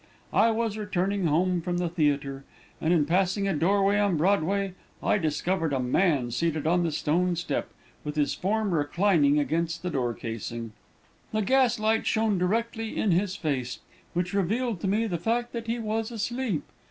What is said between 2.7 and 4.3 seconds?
and in passing a door way in